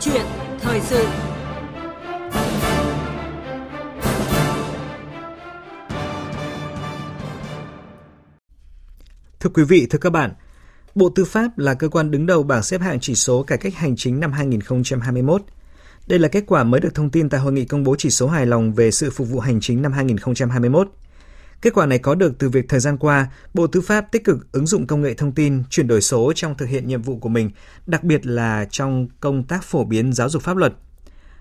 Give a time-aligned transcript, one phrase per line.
[0.00, 0.22] chuyện
[0.60, 1.06] thời sự.
[9.40, 10.32] Thưa quý vị, thưa các bạn,
[10.94, 13.74] Bộ Tư pháp là cơ quan đứng đầu bảng xếp hạng chỉ số cải cách
[13.74, 15.42] hành chính năm 2021.
[16.06, 18.28] Đây là kết quả mới được thông tin tại hội nghị công bố chỉ số
[18.28, 20.88] hài lòng về sự phục vụ hành chính năm 2021.
[21.62, 24.52] Kết quả này có được từ việc thời gian qua, Bộ Tư pháp tích cực
[24.52, 27.28] ứng dụng công nghệ thông tin, chuyển đổi số trong thực hiện nhiệm vụ của
[27.28, 27.50] mình,
[27.86, 30.74] đặc biệt là trong công tác phổ biến giáo dục pháp luật.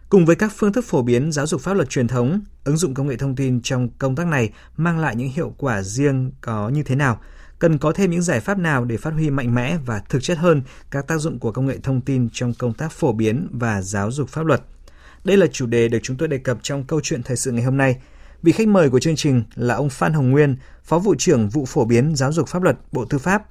[0.09, 2.93] Cùng với các phương thức phổ biến giáo dục pháp luật truyền thống, ứng dụng
[2.93, 6.70] công nghệ thông tin trong công tác này mang lại những hiệu quả riêng có
[6.70, 7.21] như thế nào?
[7.59, 10.38] Cần có thêm những giải pháp nào để phát huy mạnh mẽ và thực chất
[10.38, 13.81] hơn các tác dụng của công nghệ thông tin trong công tác phổ biến và
[13.81, 14.62] giáo dục pháp luật?
[15.23, 17.63] Đây là chủ đề được chúng tôi đề cập trong câu chuyện thời sự ngày
[17.63, 17.95] hôm nay–
[18.44, 21.66] Vị khách mời của chương trình là ông Phan Hồng Nguyên, Phó vụ trưởng vụ
[21.66, 23.44] phổ biến giáo dục pháp luật Bộ Tư pháp.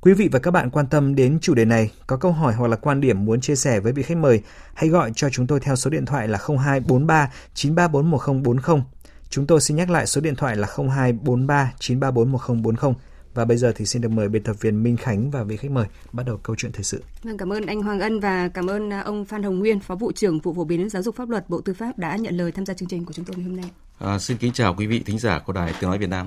[0.00, 2.68] Quý vị và các bạn quan tâm đến chủ đề này, có câu hỏi hoặc
[2.68, 4.42] là quan điểm muốn chia sẻ với vị khách mời,
[4.74, 8.82] hãy gọi cho chúng tôi theo số điện thoại là 0243 934 1040.
[9.30, 12.94] Chúng tôi xin nhắc lại số điện thoại là 0243 934 1040.
[13.34, 15.70] Và bây giờ thì xin được mời biên tập viên Minh Khánh và vị khách
[15.70, 17.02] mời bắt đầu câu chuyện thời sự.
[17.22, 19.94] Vâng, cảm ơn anh Hoàng Ân và cảm ơn à, ông Phan Hồng Nguyên, Phó
[19.94, 22.52] vụ trưởng vụ phổ biến giáo dục pháp luật Bộ Tư pháp đã nhận lời
[22.52, 23.70] tham gia chương trình của chúng tôi ngày hôm nay.
[24.04, 26.26] À, xin kính chào quý vị thính giả của Đài Tiếng Nói Việt Nam.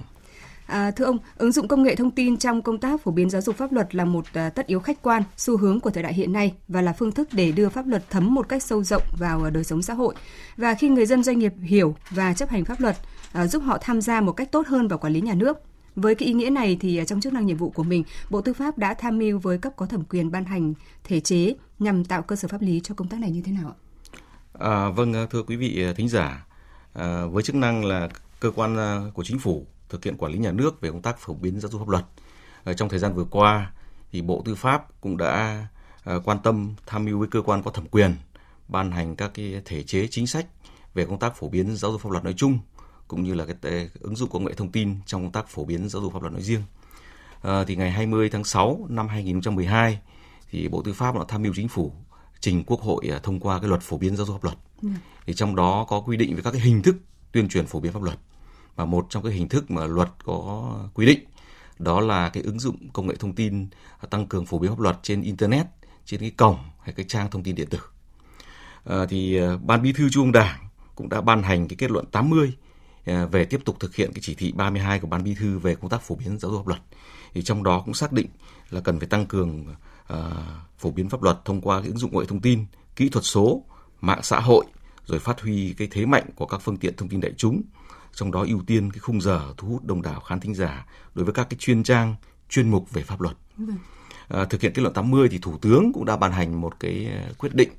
[0.65, 3.41] À, thưa ông, ứng dụng công nghệ thông tin trong công tác phổ biến giáo
[3.41, 6.13] dục pháp luật là một uh, tất yếu khách quan, xu hướng của thời đại
[6.13, 9.01] hiện nay và là phương thức để đưa pháp luật thấm một cách sâu rộng
[9.19, 10.15] vào đời sống xã hội.
[10.57, 12.97] Và khi người dân doanh nghiệp hiểu và chấp hành pháp luật,
[13.43, 15.57] uh, giúp họ tham gia một cách tốt hơn vào quản lý nhà nước.
[15.95, 18.53] Với cái ý nghĩa này thì trong chức năng nhiệm vụ của mình, Bộ Tư
[18.53, 22.21] pháp đã tham mưu với cấp có thẩm quyền ban hành thể chế nhằm tạo
[22.21, 23.77] cơ sở pháp lý cho công tác này như thế nào ạ?
[24.59, 26.45] À, vâng, thưa quý vị thính giả,
[26.95, 30.37] à, với chức năng là cơ quan ờ, của chính phủ thực hiện quản lý
[30.37, 32.05] nhà nước về công tác phổ biến giáo dục pháp luật.
[32.63, 33.71] À, trong thời gian vừa qua
[34.11, 35.67] thì Bộ Tư pháp cũng đã
[36.03, 38.15] à, quan tâm tham mưu với cơ quan có thẩm quyền
[38.67, 40.45] ban hành các cái thể chế chính sách
[40.93, 42.59] về công tác phổ biến giáo dục pháp luật nói chung
[43.07, 45.89] cũng như là cái ứng dụng công nghệ thông tin trong công tác phổ biến
[45.89, 46.61] giáo dục pháp luật nói riêng.
[47.41, 49.99] À, thì ngày 20 tháng 6 năm 2012
[50.51, 51.91] thì Bộ Tư pháp đã tham mưu chính phủ
[52.39, 54.57] trình Quốc hội à, thông qua cái luật phổ biến giáo dục pháp luật.
[54.81, 54.89] Ừ.
[55.25, 56.95] Thì trong đó có quy định về các cái hình thức
[57.31, 58.17] tuyên truyền phổ biến pháp luật.
[58.75, 61.19] Và một trong cái hình thức mà luật có quy định
[61.79, 63.67] đó là cái ứng dụng công nghệ thông tin
[64.09, 65.65] tăng cường phổ biến pháp luật trên internet,
[66.05, 67.79] trên cái cổng hay cái trang thông tin điện tử.
[68.85, 70.59] À, thì à, Ban Bí thư Trung ương Đảng
[70.95, 72.53] cũng đã ban hành cái kết luận 80
[73.05, 75.75] à, về tiếp tục thực hiện cái chỉ thị 32 của Ban Bí thư về
[75.75, 76.81] công tác phổ biến giáo dục pháp luật.
[77.33, 78.27] Thì trong đó cũng xác định
[78.69, 79.65] là cần phải tăng cường
[80.13, 80.19] uh,
[80.77, 83.63] phổ biến pháp luật thông qua ứng dụng công nghệ thông tin, kỹ thuật số,
[84.01, 84.65] mạng xã hội
[85.05, 87.61] rồi phát huy cái thế mạnh của các phương tiện thông tin đại chúng
[88.15, 90.85] trong đó ưu tiên cái khung giờ thu hút đông đảo khán thính giả
[91.15, 92.15] đối với các cái chuyên trang
[92.49, 93.35] chuyên mục về pháp luật.
[94.27, 97.07] À, thực hiện kết luận 80 thì thủ tướng cũng đã ban hành một cái
[97.11, 97.69] à, quyết định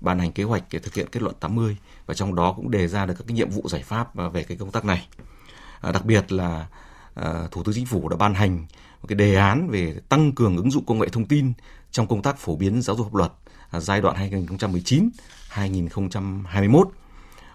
[0.00, 2.88] ban hành kế hoạch để thực hiện kết luận 80 và trong đó cũng đề
[2.88, 5.08] ra được các cái nhiệm vụ giải pháp về cái công tác này.
[5.80, 6.66] À, đặc biệt là
[7.14, 8.66] à, thủ tướng chính phủ đã ban hành
[9.00, 11.52] một cái đề án về tăng cường ứng dụng công nghệ thông tin
[11.90, 13.32] trong công tác phổ biến giáo dục pháp luật
[13.70, 15.10] à, giai đoạn 2019
[15.48, 16.88] 2021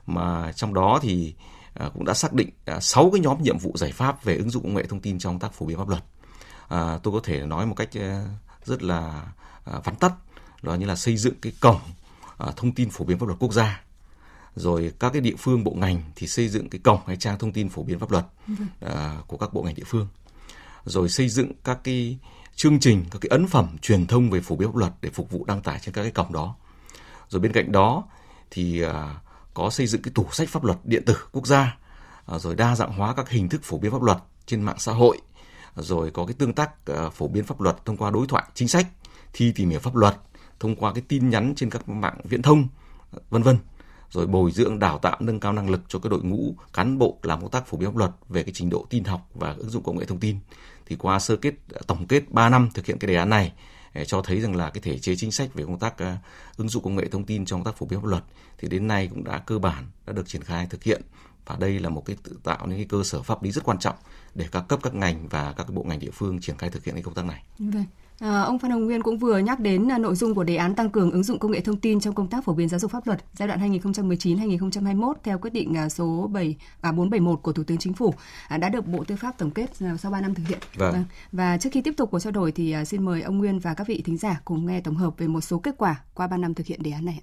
[0.07, 1.33] mà trong đó thì
[1.73, 4.49] à, cũng đã xác định à, 6 cái nhóm nhiệm vụ giải pháp về ứng
[4.49, 6.03] dụng công nghệ thông tin trong tác phổ biến pháp luật.
[6.67, 8.25] À, tôi có thể nói một cách à,
[8.65, 9.25] rất là
[9.65, 10.13] à, vắn tắt
[10.61, 11.79] đó như là xây dựng cái cổng
[12.37, 13.81] à, thông tin phổ biến pháp luật quốc gia.
[14.55, 17.51] Rồi các cái địa phương bộ ngành thì xây dựng cái cổng hay trang thông
[17.51, 18.25] tin phổ biến pháp luật
[18.79, 20.07] à, của các bộ ngành địa phương
[20.85, 22.17] rồi xây dựng các cái
[22.55, 25.31] chương trình, các cái ấn phẩm truyền thông về phổ biến pháp luật để phục
[25.31, 26.55] vụ đăng tải trên các cái cổng đó.
[27.29, 28.03] Rồi bên cạnh đó
[28.51, 29.15] thì à,
[29.53, 31.77] có xây dựng cái tủ sách pháp luật điện tử quốc gia
[32.25, 34.91] à, rồi đa dạng hóa các hình thức phổ biến pháp luật trên mạng xã
[34.93, 35.17] hội,
[35.75, 38.67] rồi có cái tương tác à, phổ biến pháp luật thông qua đối thoại chính
[38.67, 38.87] sách,
[39.33, 40.15] thi tìm hiểu pháp luật,
[40.59, 42.67] thông qua cái tin nhắn trên các mạng viễn thông,
[43.29, 43.57] vân vân.
[44.09, 47.19] Rồi bồi dưỡng, đào tạo, nâng cao năng lực cho cái đội ngũ cán bộ
[47.23, 49.69] làm công tác phổ biến pháp luật về cái trình độ tin học và ứng
[49.69, 50.37] dụng công nghệ thông tin
[50.85, 51.53] thì qua sơ kết,
[51.87, 53.53] tổng kết 3 năm thực hiện cái đề án này
[53.93, 56.15] ờ, cho thấy rằng là cái thể chế chính sách về công tác ờ,
[56.57, 58.23] ứng dụng công nghệ thông tin trong công tác phổ biến pháp luật
[58.57, 61.01] thì đến nay cũng đã cơ bản đã được triển khai thực hiện
[61.45, 63.79] và đây là một cái tự tạo những cái cơ sở pháp lý rất quan
[63.79, 63.95] trọng
[64.35, 66.95] để các cấp, các ngành và các bộ ngành địa phương triển khai thực hiện
[66.95, 67.43] cái công tác này.
[67.59, 67.85] Vâng.
[68.19, 70.75] À, ông Phan Hồng Nguyên cũng vừa nhắc đến à, nội dung của đề án
[70.75, 72.91] tăng cường ứng dụng công nghệ thông tin trong công tác phổ biến giáo dục
[72.91, 77.63] pháp luật giai đoạn 2019-2021 theo quyết định à, số 7 à, 471 của Thủ
[77.63, 78.13] tướng Chính phủ
[78.47, 80.59] à, đã được Bộ Tư pháp tổng kết à, sau 3 năm thực hiện.
[80.75, 80.93] Vâng.
[80.93, 81.03] Vâng.
[81.31, 83.87] Và trước khi tiếp tục cuộc trao đổi thì xin mời ông Nguyên và các
[83.87, 86.53] vị thính giả cùng nghe tổng hợp về một số kết quả qua 3 năm
[86.53, 87.21] thực hiện đề án này.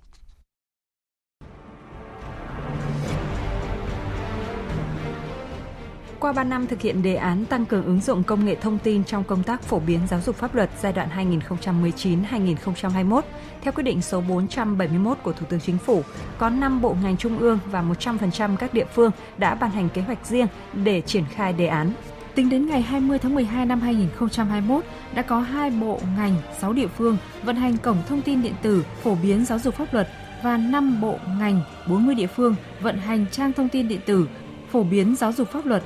[6.20, 9.04] Qua 3 năm thực hiện đề án tăng cường ứng dụng công nghệ thông tin
[9.04, 11.08] trong công tác phổ biến giáo dục pháp luật giai đoạn
[11.50, 13.20] 2019-2021,
[13.60, 16.02] theo quyết định số 471 của Thủ tướng Chính phủ,
[16.38, 20.02] có 5 bộ ngành trung ương và 100% các địa phương đã ban hành kế
[20.02, 20.46] hoạch riêng
[20.84, 21.92] để triển khai đề án.
[22.34, 24.84] Tính đến ngày 20 tháng 12 năm 2021,
[25.14, 28.84] đã có 2 bộ ngành, 6 địa phương vận hành cổng thông tin điện tử
[29.02, 30.08] phổ biến giáo dục pháp luật
[30.42, 34.28] và 5 bộ ngành, 40 địa phương vận hành trang thông tin điện tử
[34.72, 35.82] phổ biến giáo dục pháp luật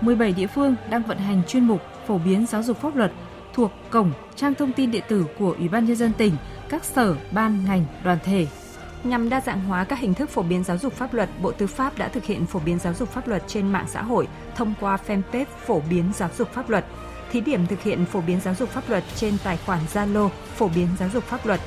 [0.00, 3.12] 17 địa phương đang vận hành chuyên mục phổ biến giáo dục pháp luật
[3.52, 6.36] thuộc cổng trang thông tin điện tử của Ủy ban nhân dân tỉnh,
[6.68, 8.46] các sở, ban, ngành, đoàn thể.
[9.04, 11.66] Nhằm đa dạng hóa các hình thức phổ biến giáo dục pháp luật, Bộ Tư
[11.66, 14.74] pháp đã thực hiện phổ biến giáo dục pháp luật trên mạng xã hội thông
[14.80, 16.84] qua fanpage phổ biến giáo dục pháp luật.
[17.30, 20.68] Thí điểm thực hiện phổ biến giáo dục pháp luật trên tài khoản Zalo phổ
[20.68, 21.60] biến giáo dục pháp luật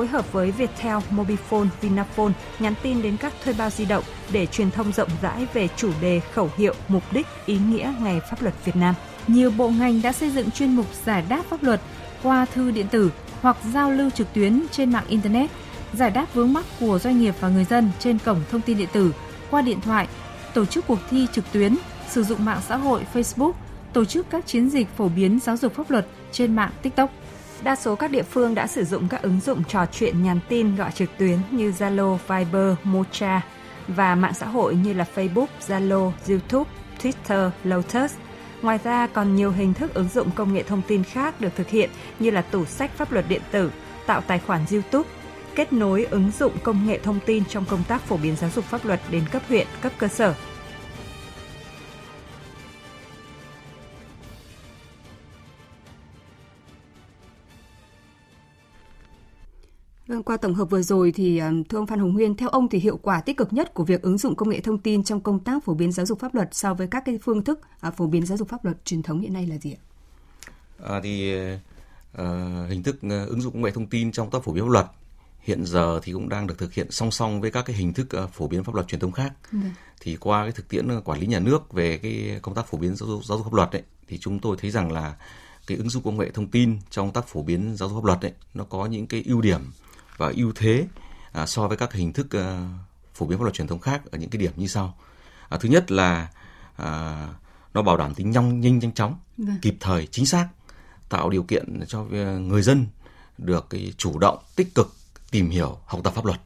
[0.00, 4.46] phối hợp với Viettel, Mobifone, Vinaphone nhắn tin đến các thuê bao di động để
[4.46, 8.42] truyền thông rộng rãi về chủ đề, khẩu hiệu, mục đích, ý nghĩa Ngày Pháp
[8.42, 8.94] luật Việt Nam.
[9.26, 11.80] Nhiều bộ ngành đã xây dựng chuyên mục giải đáp pháp luật
[12.22, 13.10] qua thư điện tử
[13.40, 15.50] hoặc giao lưu trực tuyến trên mạng Internet,
[15.92, 18.88] giải đáp vướng mắc của doanh nghiệp và người dân trên cổng thông tin điện
[18.92, 19.14] tử,
[19.50, 20.08] qua điện thoại,
[20.54, 21.76] tổ chức cuộc thi trực tuyến,
[22.08, 23.52] sử dụng mạng xã hội Facebook,
[23.92, 27.10] tổ chức các chiến dịch phổ biến giáo dục pháp luật trên mạng TikTok.
[27.62, 30.76] Đa số các địa phương đã sử dụng các ứng dụng trò chuyện nhắn tin
[30.76, 33.40] gọi trực tuyến như Zalo, Viber, Mocha
[33.88, 36.70] và mạng xã hội như là Facebook, Zalo, YouTube,
[37.02, 38.14] Twitter, Lotus.
[38.62, 41.68] Ngoài ra còn nhiều hình thức ứng dụng công nghệ thông tin khác được thực
[41.68, 43.70] hiện như là tủ sách pháp luật điện tử,
[44.06, 45.08] tạo tài khoản YouTube,
[45.54, 48.64] kết nối ứng dụng công nghệ thông tin trong công tác phổ biến giáo dục
[48.64, 50.34] pháp luật đến cấp huyện, cấp cơ sở
[60.24, 62.78] qua tổng hợp vừa rồi thì ờ, thưa ông Phan Hồng Huyên, theo ông thì
[62.78, 65.38] hiệu quả tích cực nhất của việc ứng dụng công nghệ thông tin trong công
[65.40, 68.06] tác phổ biến giáo dục pháp luật so với các cái phương thức à, phổ
[68.06, 69.82] biến giáo dục pháp luật truyền thống hiện nay là gì ạ?
[70.82, 74.64] À, thì uh, hình thức ứng dụng công nghệ thông tin trong tác phổ biến
[74.64, 74.86] pháp luật
[75.40, 78.08] hiện giờ thì cũng đang được thực hiện song song với các cái hình thức
[78.32, 79.32] phổ biến pháp luật truyền thống khác.
[79.52, 79.58] Ừ.
[80.00, 82.96] Thì qua cái thực tiễn quản lý nhà nước về cái công tác phổ biến
[82.96, 85.14] giáo dục, giáo dục pháp luật ấy, thì chúng tôi thấy rằng là
[85.66, 88.22] cái ứng dụng công nghệ thông tin trong tác phổ biến giáo dục pháp luật
[88.22, 89.60] ấy, nó có những cái ưu điểm
[90.20, 90.86] và ưu thế
[91.32, 92.68] à, so với các hình thức à,
[93.14, 94.96] phổ biến pháp luật truyền thống khác ở những cái điểm như sau.
[95.48, 96.28] À, thứ nhất là
[96.76, 97.28] à,
[97.74, 99.58] nó bảo đảm tính nhanh nhanh nhanh chóng, vâng.
[99.62, 100.48] kịp thời, chính xác,
[101.08, 102.86] tạo điều kiện cho à, người dân
[103.38, 104.94] được cái chủ động, tích cực
[105.30, 106.40] tìm hiểu, học tập pháp luật.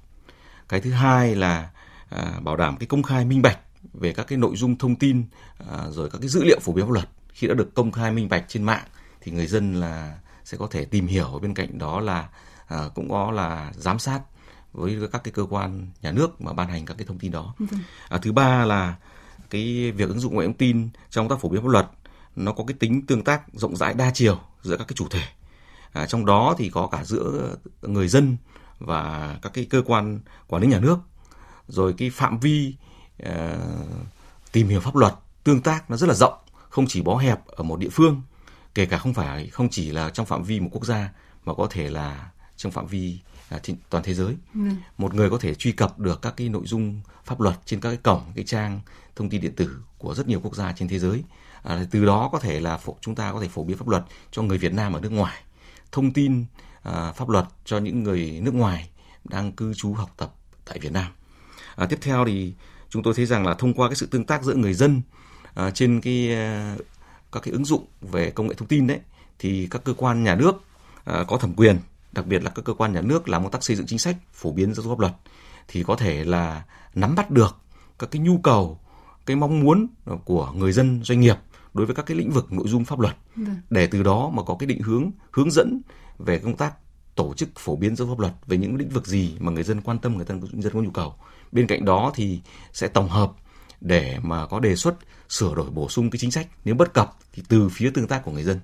[0.69, 1.71] Cái thứ hai là
[2.09, 3.59] à, bảo đảm cái công khai minh bạch
[3.93, 5.25] về các cái nội dung thông tin
[5.71, 8.13] à, rồi các cái dữ liệu phổ biến pháp luật khi đã được công khai
[8.13, 8.85] minh bạch trên mạng
[9.21, 12.29] thì người dân là sẽ có thể tìm hiểu bên cạnh đó là
[12.67, 14.21] à, cũng có là giám sát
[14.73, 17.55] với các cái cơ quan nhà nước mà ban hành các cái thông tin đó.
[18.09, 18.97] À, thứ ba là
[19.51, 21.91] cái việc ứng dụng công nghệ thông tin trong tác phổ biến pháp luật
[22.37, 25.23] nó có cái tính tương tác rộng rãi đa chiều giữa các cái chủ thể.
[25.93, 28.37] À, trong đó thì có cả giữa người dân
[28.79, 30.99] và các cái cơ quan quản lý nhà nước.
[31.69, 32.75] Rồi cái phạm vi
[33.23, 33.29] uh,
[34.53, 35.15] tìm hiểu pháp luật
[35.45, 36.35] tương tác nó rất là rộng,
[36.69, 38.23] không chỉ bó hẹp ở một địa phương,
[38.75, 41.11] kể cả không phải không chỉ là trong phạm vi một quốc gia
[41.45, 42.31] mà có thể là
[42.65, 43.19] trong phạm vi
[43.49, 44.35] à, toàn thế giới.
[44.55, 44.61] Ừ.
[44.99, 47.89] Một người có thể truy cập được các cái nội dung pháp luật trên các
[47.89, 48.81] cái cổng, cái trang
[49.17, 51.25] thông tin điện tử của rất nhiều quốc gia trên thế giới.
[51.63, 54.05] À, từ đó có thể là phổ, chúng ta có thể phổ biến pháp luật
[54.31, 55.43] cho người Việt Nam ở nước ngoài,
[55.93, 56.45] thông tin
[56.83, 58.89] à, pháp luật cho những người nước ngoài
[59.25, 60.35] đang cư trú học tập
[60.65, 61.13] tại Việt Nam.
[61.77, 62.53] À, tiếp theo thì
[62.91, 65.03] chúng tôi thấy rằng là thông qua cái sự tương tác giữa người dân
[65.55, 66.77] à, trên cái à,
[67.33, 69.01] các cái ứng dụng về công nghệ thông tin đấy
[69.39, 70.63] thì các cơ quan nhà nước
[71.05, 71.79] à, có thẩm quyền
[72.15, 74.17] đặc biệt là các cơ quan nhà nước làm công tác xây dựng chính sách
[74.33, 75.13] phổ biến giáo dục pháp luật
[75.69, 77.57] thì có thể là nắm bắt được
[77.99, 78.81] các cái nhu cầu
[79.27, 79.87] cái mong muốn
[80.25, 81.37] của người dân doanh nghiệp
[81.75, 83.17] đối với các cái lĩnh vực nội dung pháp luật.
[83.37, 83.57] Vâng.
[83.71, 85.81] để từ đó mà có cái định hướng hướng dẫn
[86.19, 86.75] về công tác
[87.15, 89.63] tổ chức phổ biến giáo dục pháp luật về những lĩnh vực gì mà người
[89.63, 91.15] dân quan tâm người dân dân có nhu cầu.
[91.53, 92.41] Bên cạnh đó thì
[92.73, 93.33] sẽ tổng hợp
[93.81, 94.95] để mà có đề xuất
[95.29, 96.47] sửa đổi bổ sung cái chính sách.
[96.65, 98.61] Nếu bất cập thì từ phía tương tác của người dân.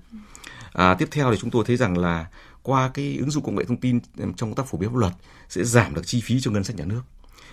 [0.73, 2.25] À, tiếp theo thì chúng tôi thấy rằng là
[2.63, 4.95] qua cái ứng dụng công nghệ thông tin ừ, trong công tác phổ biến pháp
[4.95, 5.13] luật
[5.49, 7.01] sẽ giảm được chi phí cho ngân sách nhà nước.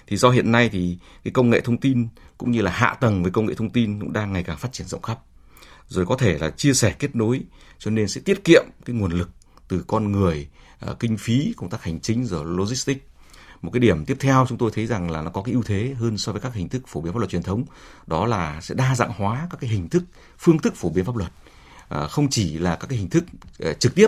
[0.06, 3.22] Thì do hiện nay thì cái công nghệ thông tin cũng như là hạ tầng
[3.22, 5.18] về công nghệ thông tin cũng đang ngày càng phát triển rộng khắp.
[5.88, 7.40] Rồi có thể là chia sẻ kết nối
[7.78, 9.30] cho nên sẽ tiết kiệm cái nguồn lực
[9.68, 10.48] từ con người,
[10.78, 13.00] ờ, kinh phí, công tác hành chính rồi logistics.
[13.62, 15.94] Một cái điểm tiếp theo chúng tôi thấy rằng là nó có cái ưu thế
[15.98, 17.64] hơn so với các hình thức phổ biến pháp luật truyền thống,
[18.06, 20.02] đó là sẽ đa dạng hóa các cái hình thức,
[20.38, 21.32] phương thức phổ biến pháp luật.
[21.88, 23.24] Ờ, không chỉ là các cái hình thức
[23.58, 24.06] ờ, trực tiếp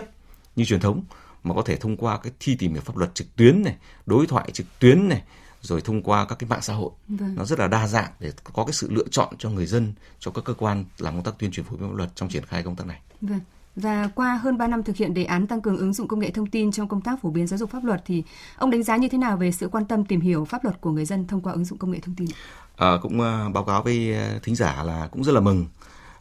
[0.56, 1.02] như truyền thống
[1.42, 3.76] mà có thể thông qua cái thi tìm hiểu pháp luật trực tuyến này,
[4.06, 5.22] đối thoại trực tuyến này,
[5.60, 7.34] rồi thông qua các cái mạng xã hội vâng.
[7.36, 10.30] nó rất là đa dạng để có cái sự lựa chọn cho người dân cho
[10.30, 12.62] các cơ quan làm công tác tuyên truyền phổ biến pháp luật trong triển khai
[12.62, 13.00] công tác này.
[13.20, 13.40] Vâng.
[13.76, 16.30] Và qua hơn 3 năm thực hiện đề án tăng cường ứng dụng công nghệ
[16.30, 18.22] thông tin trong công tác phổ biến giáo dục pháp luật thì
[18.56, 20.90] ông đánh giá như thế nào về sự quan tâm tìm hiểu pháp luật của
[20.90, 22.28] người dân thông qua ứng dụng công nghệ thông tin?
[22.76, 25.66] À, cũng uh, báo cáo với ờ, thính giả là cũng rất là mừng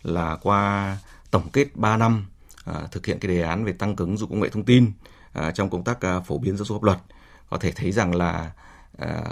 [0.02, 0.98] là qua
[1.32, 2.26] tổng kết 3 năm
[2.92, 4.92] thực hiện cái đề án về tăng cường ứng dụng công nghệ thông tin
[5.40, 7.00] uh, trong công tác uh, phổ biến giáo dục pháp luật
[7.50, 8.52] có thể thấy rằng là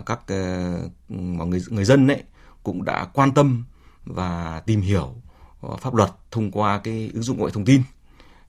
[0.06, 0.20] các
[1.10, 2.24] người người dân ấy
[2.63, 3.63] cũng đã quan tâm
[4.06, 5.15] và tìm hiểu
[5.82, 7.82] pháp luật thông qua cái ứng dụng công nghệ thông tin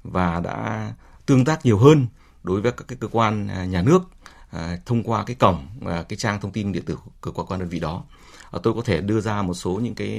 [0.04, 0.92] và đã
[1.26, 2.06] tương tác nhiều hơn
[2.42, 4.02] đối với các cái cơ quan à, nhà nước
[4.50, 7.68] à, thông qua cái cổng cái trang thông tin điện tử của cơ quan đơn
[7.68, 8.04] vị đó.
[8.50, 10.10] À, tôi có thể đưa ra một số những cái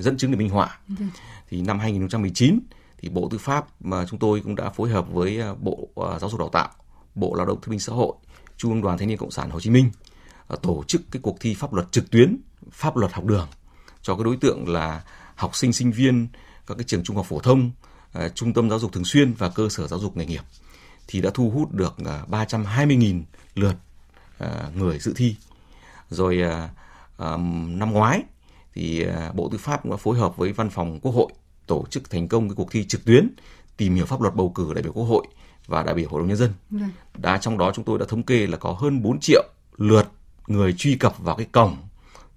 [0.00, 0.78] dẫn chứng để minh họa.
[0.88, 1.08] Vâng.
[1.50, 2.60] Thì năm 2019
[3.02, 6.18] thì Bộ Tư pháp mà chúng tôi cũng đã phối hợp với à, Bộ à,
[6.18, 6.68] Giáo dục Đào tạo,
[7.14, 8.14] Bộ Lao động Thương binh Xã hội,
[8.56, 9.90] Trung ương Đoàn Thanh niên Cộng sản Hồ Chí Minh
[10.48, 12.36] à, tổ chức cái cuộc thi pháp luật trực tuyến,
[12.70, 13.48] pháp luật học đường
[14.02, 15.02] cho cái đối tượng là
[15.34, 16.28] học sinh sinh viên
[16.66, 17.70] các cái trường trung học phổ thông
[18.34, 20.42] trung tâm giáo dục thường xuyên và cơ sở giáo dục nghề nghiệp
[21.08, 21.94] thì đã thu hút được
[22.28, 23.22] 320.000
[23.54, 23.74] lượt
[24.74, 25.36] người dự thi.
[26.10, 26.42] Rồi
[27.68, 28.22] năm ngoái
[28.74, 31.32] thì Bộ Tư pháp cũng đã phối hợp với Văn phòng Quốc hội
[31.66, 33.28] tổ chức thành công cái cuộc thi trực tuyến
[33.76, 35.26] tìm hiểu pháp luật bầu cử đại biểu Quốc hội
[35.66, 36.52] và đại biểu Hội đồng nhân dân.
[36.70, 36.90] Vâng.
[37.16, 39.42] Đã trong đó chúng tôi đã thống kê là có hơn 4 triệu
[39.76, 40.08] lượt
[40.46, 41.76] người truy cập vào cái cổng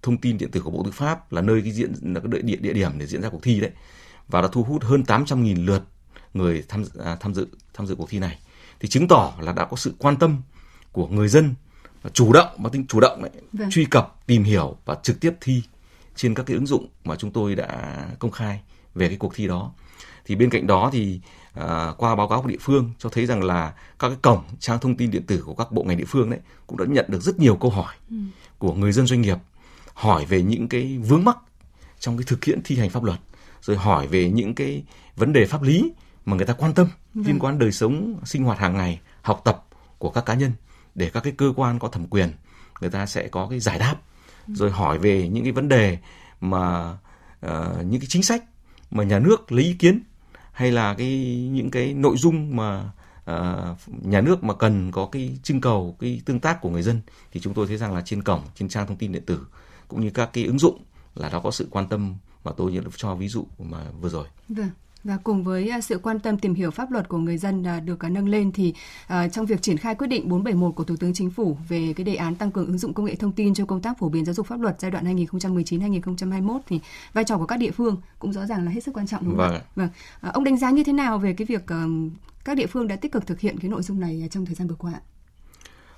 [0.02, 2.56] thông tin điện tử của Bộ Tư pháp là nơi cái diễn là cái địa
[2.56, 3.72] địa điểm để diễn ra cuộc thi đấy
[4.28, 5.84] và đã thu hút hơn 800.000 lượt
[6.34, 8.40] người tham à, tham dự tham dự cuộc thi này
[8.80, 10.42] thì chứng tỏ là đã có sự quan tâm
[10.92, 11.56] của người dân
[12.14, 13.70] chủ động mang tính chủ động đấy, vâng.
[13.72, 15.64] truy cập tìm hiểu và trực tiếp thi
[16.16, 18.62] trên các cái ứng dụng mà chúng tôi đã công khai
[18.96, 19.72] về cái cuộc thi đó
[20.26, 21.20] thì bên cạnh đó thì
[21.54, 24.80] à, qua báo cáo của địa phương cho thấy rằng là các cái cổng trang
[24.80, 27.22] thông tin điện tử của các bộ ngành địa phương đấy cũng đã nhận được
[27.22, 28.16] rất nhiều câu hỏi ừ.
[28.58, 29.38] của người dân doanh nghiệp
[29.94, 31.38] hỏi về những cái vướng mắc
[32.00, 33.20] trong cái thực hiện thi hành pháp luật
[33.62, 34.84] rồi hỏi về những cái
[35.16, 35.92] vấn đề pháp lý
[36.26, 37.26] mà người ta quan tâm vâng.
[37.28, 39.66] liên quan đời sống sinh hoạt hàng ngày học tập
[39.98, 40.52] của các cá nhân
[40.96, 42.32] để các cái cơ quan có thẩm quyền
[42.82, 43.96] người ta sẽ có cái giải đáp
[44.48, 45.98] rồi hỏi về những cái vấn đề
[46.42, 46.92] mà
[47.46, 47.52] uh,
[47.86, 48.44] những cái chính sách
[48.96, 50.00] mà nhà nước lấy ý kiến
[50.52, 52.92] hay là cái những cái nội dung mà
[53.32, 57.02] uh, nhà nước mà cần có cái trưng cầu cái tương tác của người dân
[57.32, 59.48] thì chúng tôi thấy rằng là trên cổng trên trang thông tin điện tử
[59.88, 60.84] cũng như các cái ứng dụng
[61.16, 64.28] là nó có sự quan tâm mà tôi nhận cho ví dụ mà vừa rồi.
[64.50, 64.70] Vâng.
[65.06, 67.80] Và cùng với à, sự quan tâm tìm hiểu pháp luật của người dân à,
[67.80, 68.74] được à, nâng lên thì
[69.34, 72.16] trong việc triển khai quyết định 471 của Thủ tướng Chính phủ về cái đề
[72.16, 74.34] án tăng cường ứng dụng công nghệ thông tin cho công tác phổ biến giáo
[74.34, 76.80] dục pháp luật giai đoạn 2019-2021 thì
[77.14, 79.38] vai trò của các địa phương cũng rõ ràng là hết sức quan trọng đúng
[79.38, 79.62] không vâng.
[79.76, 79.90] Vâng.
[80.28, 81.66] Uh, ông đánh giá như thế nào về cái việc
[82.46, 84.68] các địa phương đã tích cực thực hiện cái nội dung này trong thời gian
[84.68, 84.94] vừa qua?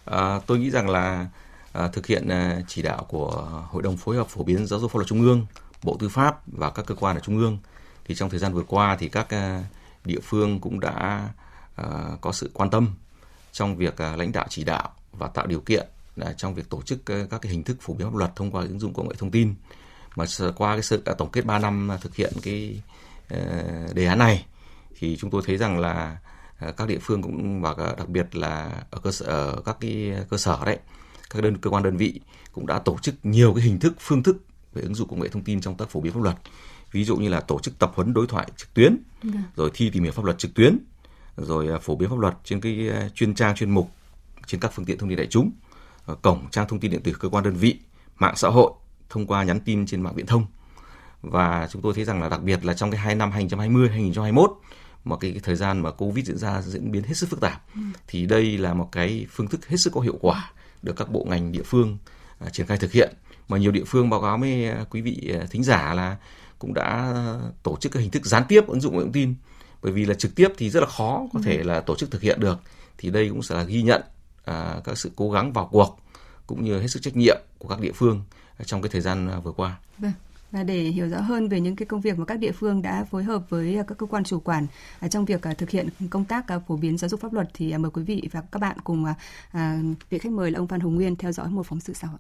[0.06, 1.28] À, tôi nghĩ rằng là
[1.74, 3.32] à, thực hiện à, chỉ đạo của
[3.70, 5.46] Hội đồng phối hợp phổ biến giáo dục pháp luật Trung ương
[5.84, 7.58] Bộ Tư pháp và các cơ quan ở trung ương
[8.08, 9.64] thì trong thời gian vừa qua thì các à,
[10.06, 11.30] địa phương cũng đã
[11.76, 11.86] à,
[12.22, 12.90] có sự quan tâm
[13.52, 15.88] trong việc à, lãnh đạo chỉ đạo và tạo điều kiện
[16.38, 18.80] trong việc tổ chức các cái hình thức phổ biến pháp luật thông qua ứng
[18.80, 19.56] dụng công nghệ thông tin.
[20.16, 22.82] Mà qua cái sự tổng kết 3 năm thực hiện cái
[23.94, 24.46] đề án này,
[25.00, 26.18] thì chúng tôi thấy rằng là
[26.78, 30.38] các địa phương cũng, và đặc biệt là ở cơ sở, ở các cái cơ
[30.38, 30.80] sở đấy,
[31.30, 32.22] các đơn, cơ quan đơn vị
[32.52, 34.38] cũng đã tổ chức nhiều cái hình thức, phương thức
[34.74, 36.36] về ứng dụng công nghệ thông tin trong tác phổ biến pháp luật
[36.91, 39.29] ví dụ như là tổ chức tập huấn đối thoại trực tuyến Được.
[39.34, 39.44] Vâng.
[39.56, 40.77] rồi thi tìm hiểu pháp luật trực tuyến
[41.38, 43.91] rồi à, phổ biến pháp luật trên cái à, chuyên trang chuyên mục
[44.48, 45.51] trên các phương tiện thông tin đại chúng
[46.06, 47.79] à, cổng trang thông tin điện tử cơ quan đơn vị
[48.20, 48.72] mạng xã hội
[49.10, 50.46] thông qua nhắn tin trên mạng viễn thông
[51.22, 54.51] và chúng tôi thấy rằng là đặc biệt là trong cái hai năm 2020 2021
[55.03, 57.62] mà cái, cái thời gian mà Covid diễn ra diễn biến hết sức phức tạp
[57.75, 57.82] ừ.
[58.08, 60.51] thì đây là một cái phương thức hết sức có hiệu quả
[60.84, 61.98] được các bộ ngành địa phương
[62.46, 63.13] uh, triển khai thực hiện
[63.48, 66.17] mà nhiều địa phương báo cáo với quý vị thính giả là
[66.60, 67.14] cũng đã
[67.64, 69.36] tổ chức các hình thức gián tiếp ứng dụng công nghệ thông tin
[69.82, 71.64] bởi vì là trực tiếp thì rất là khó có thể ừ.
[71.64, 72.60] là tổ chức thực hiện được
[72.98, 74.02] thì đây cũng sẽ là ghi nhận
[74.46, 76.00] à, các sự cố gắng vào cuộc
[76.48, 78.22] cũng như hết sức trách nhiệm của các địa phương
[78.66, 79.80] trong cái thời gian vừa qua.
[79.98, 80.12] Vâng.
[80.52, 83.06] Và để hiểu rõ hơn về những cái công việc mà các địa phương đã
[83.12, 84.68] phối hợp với các cơ quan chủ quản
[85.10, 88.04] trong việc thực hiện công tác phổ biến giáo dục pháp luật thì mời quý
[88.04, 89.06] vị và các bạn cùng
[90.10, 92.18] vị khách mời là ông Phan Hồng Nguyên theo dõi một phóng sự sau.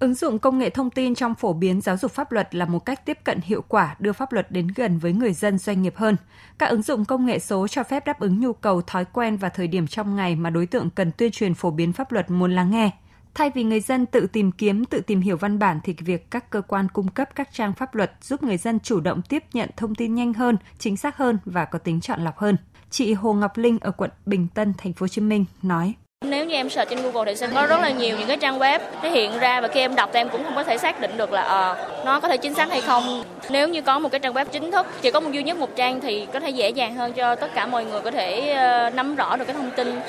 [0.00, 2.78] Ứng dụng công nghệ thông tin trong phổ biến giáo dục pháp luật là một
[2.78, 5.96] cách tiếp cận hiệu quả đưa pháp luật đến gần với người dân doanh nghiệp
[5.96, 6.16] hơn.
[6.58, 9.48] Các ứng dụng công nghệ số cho phép đáp ứng nhu cầu thói quen và
[9.48, 12.52] thời điểm trong ngày mà đối tượng cần tuyên truyền phổ biến pháp luật muốn
[12.52, 12.90] lắng nghe.
[13.34, 16.50] Thay vì người dân tự tìm kiếm, tự tìm hiểu văn bản thì việc các
[16.50, 19.70] cơ quan cung cấp các trang pháp luật giúp người dân chủ động tiếp nhận
[19.76, 22.56] thông tin nhanh hơn, chính xác hơn và có tính chọn lọc hơn.
[22.90, 25.94] Chị Hồ Ngọc Linh ở quận Bình Tân, thành phố Hồ Chí Minh nói:
[26.26, 28.58] nếu như em search trên Google thì sẽ có rất là nhiều những cái trang
[28.58, 31.00] web nó hiện ra và khi em đọc thì em cũng không có thể xác
[31.00, 31.74] định được là à,
[32.04, 33.24] nó có thể chính xác hay không.
[33.50, 35.76] Nếu như có một cái trang web chính thức chỉ có một duy nhất một
[35.76, 38.56] trang thì có thể dễ dàng hơn cho tất cả mọi người có thể
[38.88, 40.00] uh, nắm rõ được cái thông tin.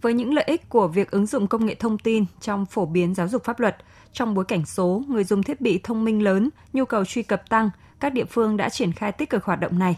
[0.00, 3.14] Với những lợi ích của việc ứng dụng công nghệ thông tin trong phổ biến
[3.14, 3.76] giáo dục pháp luật,
[4.12, 7.48] trong bối cảnh số, người dùng thiết bị thông minh lớn, nhu cầu truy cập
[7.48, 9.96] tăng, các địa phương đã triển khai tích cực hoạt động này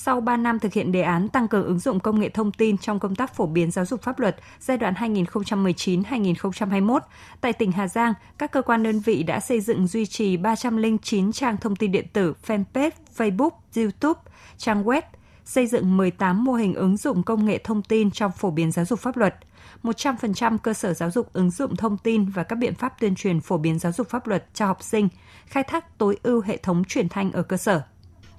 [0.00, 2.78] sau 3 năm thực hiện đề án tăng cường ứng dụng công nghệ thông tin
[2.78, 6.98] trong công tác phổ biến giáo dục pháp luật giai đoạn 2019-2021,
[7.40, 11.32] tại tỉnh Hà Giang, các cơ quan đơn vị đã xây dựng duy trì 309
[11.32, 14.20] trang thông tin điện tử, fanpage, Facebook, YouTube,
[14.56, 15.02] trang web,
[15.44, 18.84] xây dựng 18 mô hình ứng dụng công nghệ thông tin trong phổ biến giáo
[18.84, 19.34] dục pháp luật.
[19.82, 23.40] 100% cơ sở giáo dục ứng dụng thông tin và các biện pháp tuyên truyền
[23.40, 25.08] phổ biến giáo dục pháp luật cho học sinh,
[25.46, 27.82] khai thác tối ưu hệ thống truyền thanh ở cơ sở.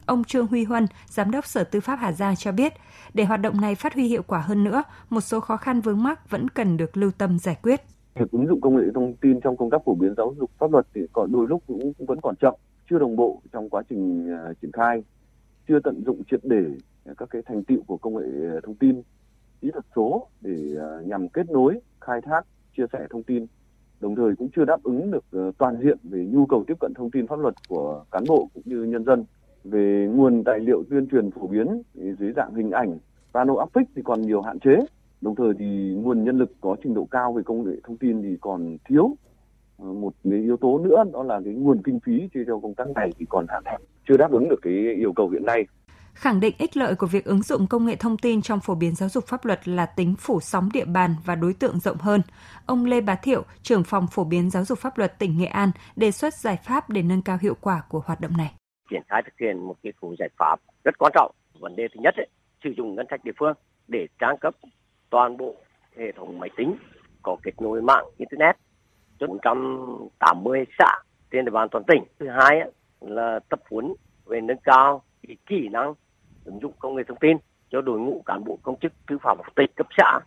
[0.09, 2.73] Ông Trương Huy Huân, Giám đốc Sở Tư pháp Hà Giang cho biết,
[3.13, 6.03] để hoạt động này phát huy hiệu quả hơn nữa, một số khó khăn vướng
[6.03, 7.81] mắc vẫn cần được lưu tâm giải quyết.
[8.15, 10.71] Việc ứng dụng công nghệ thông tin trong công tác phổ biến giáo dục pháp
[10.71, 12.53] luật thì còn đôi lúc cũng vẫn còn chậm,
[12.89, 15.03] chưa đồng bộ trong quá trình à, triển khai,
[15.67, 16.63] chưa tận dụng triệt để
[17.17, 19.01] các cái thành tựu của công nghệ à, thông tin,
[19.61, 22.41] kỹ thuật số để à, nhằm kết nối, khai thác,
[22.77, 23.45] chia sẻ thông tin
[23.99, 27.11] đồng thời cũng chưa đáp ứng được toàn diện về nhu cầu tiếp cận thông
[27.11, 29.25] tin pháp luật của cán bộ cũng như nhân dân
[29.63, 31.81] về nguồn tài liệu tuyên truyền phổ biến
[32.19, 32.97] dưới dạng hình ảnh
[33.33, 34.79] pano áp phích thì còn nhiều hạn chế.
[35.21, 38.21] Đồng thời thì nguồn nhân lực có trình độ cao về công nghệ thông tin
[38.21, 39.15] thì còn thiếu.
[39.77, 42.89] Ờ, một cái yếu tố nữa đó là cái nguồn kinh phí cho công tác
[42.95, 45.65] này thì còn hạn hẹp chưa đáp ứng được cái yêu cầu hiện nay.
[46.13, 48.95] Khẳng định ích lợi của việc ứng dụng công nghệ thông tin trong phổ biến
[48.95, 52.21] giáo dục pháp luật là tính phủ sóng địa bàn và đối tượng rộng hơn.
[52.65, 55.71] Ông Lê Bá Thiệu, trưởng phòng phổ biến giáo dục pháp luật tỉnh Nghệ An,
[55.95, 58.53] đề xuất giải pháp để nâng cao hiệu quả của hoạt động này
[58.89, 61.31] triển khai thực hiện một cái số giải pháp rất quan trọng.
[61.59, 62.27] Vấn đề thứ nhất ấy,
[62.63, 63.53] sử dụng ngân sách địa phương
[63.87, 64.55] để trang cấp
[65.09, 65.55] toàn bộ
[65.97, 66.75] hệ thống máy tính
[67.21, 68.55] có kết nối mạng internet
[69.19, 70.99] cho 480 xã
[71.31, 72.03] trên địa bàn toàn tỉnh.
[72.19, 73.93] Thứ hai ấy, là tập huấn
[74.25, 75.93] về nâng cao cái kỹ năng
[76.45, 77.37] ứng dụng công nghệ thông tin
[77.69, 80.19] cho đội ngũ cán bộ công chức tư pháp tỉnh cấp xã.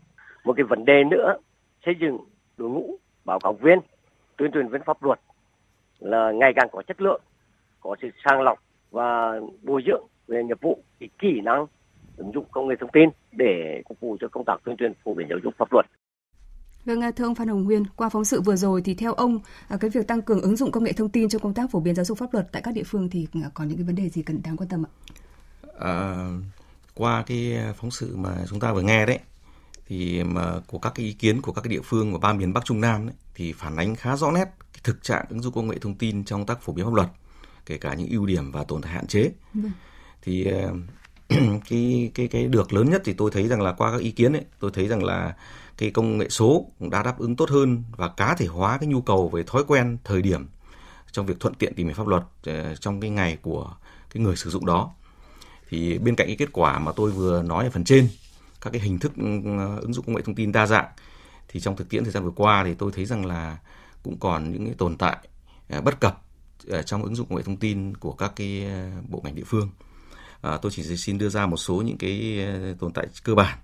[0.44, 1.36] Một cái vấn đề nữa
[1.86, 2.18] xây dựng
[2.56, 3.78] đội ngũ báo cáo viên
[4.36, 5.20] tuyên truyền viên pháp luật
[5.98, 7.20] là ngày càng có chất lượng
[7.82, 8.58] có sự sàng lọc
[8.90, 11.66] và bồi dưỡng về nghiệp vụ cái kỹ năng
[12.16, 15.14] ứng dụng công nghệ thông tin để phục vụ cho công tác tuyên truyền phổ
[15.14, 15.86] biến giáo dục pháp luật.
[16.84, 19.76] Vâng, thưa ông Phan Hồng Nguyên, qua phóng sự vừa rồi thì theo ông, à,
[19.80, 21.94] cái việc tăng cường ứng dụng công nghệ thông tin trong công tác phổ biến
[21.94, 24.08] giáo dục pháp luật tại các địa phương thì à, có những cái vấn đề
[24.08, 24.90] gì cần đáng quan tâm ạ?
[25.78, 26.26] À,
[26.94, 29.18] qua cái phóng sự mà chúng ta vừa nghe đấy,
[29.86, 32.52] thì mà của các cái ý kiến của các cái địa phương của ba miền
[32.52, 35.54] Bắc Trung Nam đấy, thì phản ánh khá rõ nét cái thực trạng ứng dụng
[35.54, 37.08] công nghệ thông tin trong tác phổ biến pháp luật
[37.66, 39.30] kể cả những ưu điểm và tồn tại hạn chế.
[39.54, 39.72] Vâng.
[40.22, 40.72] thì ờ,
[41.68, 44.32] cái cái cái được lớn nhất thì tôi thấy rằng là qua các ý kiến
[44.32, 45.36] ấy tôi thấy rằng là
[45.78, 48.86] cái công nghệ số cũng đã đáp ứng tốt hơn và cá thể hóa cái
[48.86, 50.46] nhu cầu về thói quen thời điểm
[51.12, 53.74] trong việc thuận tiện tìm hiểu pháp luật ờ, trong cái ngày của
[54.14, 54.90] cái người sử dụng đó.
[55.68, 58.08] Thì bên cạnh cái kết quả mà tôi vừa nói ở phần trên
[58.60, 59.12] các cái hình thức
[59.80, 60.86] ứng dụng công nghệ thông tin đa dạng
[61.48, 63.58] thì trong thực tiễn thời gian vừa qua thì tôi thấy rằng là
[64.02, 65.16] cũng còn những cái tồn tại
[65.68, 66.22] ờ, bất cập
[66.86, 69.70] trong ứng dụng công nghệ thông tin của các cái ờ, bộ ngành địa phương.
[70.40, 73.58] À, tôi chỉ xin đưa ra một số những cái ờ, tồn tại cơ bản.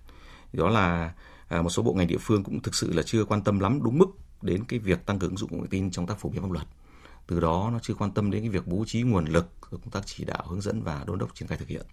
[0.52, 1.12] Đó là
[1.48, 3.82] à, một số bộ ngành địa phương cũng thực sự là chưa quan tâm lắm
[3.82, 4.06] đúng mức
[4.42, 6.50] đến cái việc tăng cường ứng dụng công nghệ tin trong tác phổ biến pháp
[6.50, 6.66] luật.
[7.26, 10.06] Từ đó nó chưa quan tâm đến cái việc bố trí nguồn lực, công tác
[10.06, 11.86] chỉ đạo, hướng dẫn và đôn đốc triển khai thực hiện.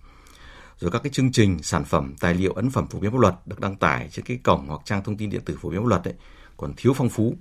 [0.80, 3.36] Rồi các cái chương trình, sản phẩm, tài liệu, ấn phẩm phổ biến pháp luật
[3.46, 5.88] được đăng tải trên cái cổng hoặc trang thông tin điện tử phổ biến pháp
[5.88, 6.14] luật đấy
[6.58, 7.36] còn thiếu phong phú.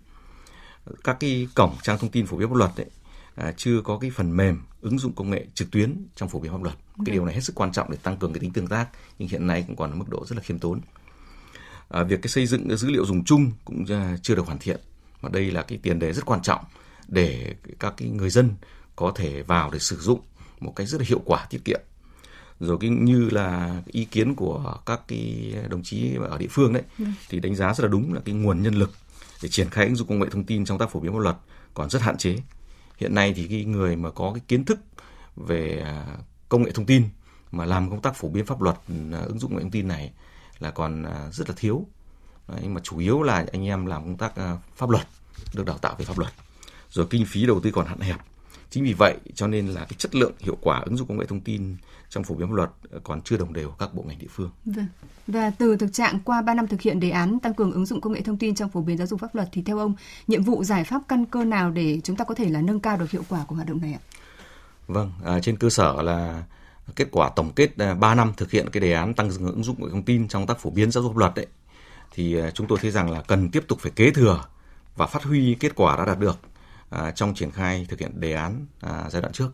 [1.04, 2.86] Các cái cổng trang thông tin phổ biến pháp luật đấy
[3.34, 6.52] à, chưa có cái phần mềm ứng dụng công nghệ trực tuyến trong phổ biến
[6.52, 6.76] pháp luật.
[7.06, 9.28] Cái điều này hết sức quan trọng để tăng cường cái tính tương tác, nhưng
[9.28, 10.80] hiện nay cũng còn ở mức độ rất là khiêm tốn.
[11.88, 13.84] À, việc cái xây dựng cái dữ liệu dùng chung cũng
[14.22, 14.80] chưa được hoàn thiện,
[15.20, 16.64] và đây là cái tiền đề rất quan trọng
[17.08, 18.54] để các cái người dân
[18.96, 20.20] có thể vào để sử dụng
[20.60, 21.80] một cách rất là hiệu quả tiết kiệm
[22.60, 26.82] rồi cái như là ý kiến của các cái đồng chí ở địa phương đấy
[26.98, 27.04] ừ.
[27.28, 28.90] thì đánh giá rất là đúng là cái nguồn nhân lực
[29.42, 31.36] để triển khai ứng dụng công nghệ thông tin trong tác phổ biến pháp luật
[31.74, 32.36] còn rất hạn chế
[32.96, 34.80] hiện nay thì cái người mà có cái kiến thức
[35.36, 36.06] về à,
[36.48, 37.08] công nghệ thông tin
[37.50, 38.76] mà làm công tác phổ biến pháp luật
[39.12, 40.12] à, ứng dụng công nghệ thông tin này
[40.58, 41.86] là còn à, rất là thiếu.
[42.48, 44.32] Đấy, mà chủ yếu là anh em làm công tác
[44.76, 45.06] pháp luật
[45.54, 46.32] được đào tạo về pháp luật.
[46.90, 48.16] Rồi kinh phí đầu tư còn hạn hẹp
[48.74, 51.26] chính vì vậy cho nên là cái chất lượng hiệu quả ứng dụng công nghệ
[51.26, 51.76] thông tin
[52.08, 52.70] trong phổ biến pháp luật
[53.04, 54.50] còn chưa đồng đều các bộ ngành địa phương.
[54.64, 54.86] Vâng.
[55.26, 58.00] Và từ thực trạng qua 3 năm thực hiện đề án tăng cường ứng dụng
[58.00, 59.94] công nghệ thông tin trong phổ biến giáo dục pháp luật thì theo ông,
[60.26, 62.96] nhiệm vụ giải pháp căn cơ nào để chúng ta có thể là nâng cao
[62.96, 64.00] được hiệu quả của hoạt động này ạ?
[64.86, 66.42] Vâng, à, trên cơ sở là
[66.96, 69.64] kết quả tổng kết 3 à, năm thực hiện cái đề án tăng cường ứng
[69.64, 71.46] dụng công nghệ thông tin trong tác phổ biến giáo dục pháp luật đấy
[72.14, 74.44] thì à, chúng tôi thấy rằng là cần tiếp tục phải kế thừa
[74.96, 76.38] và phát huy kết quả đã đạt được
[76.90, 79.48] à, trong triển khai thực hiện đề án à, giai đoạn trước.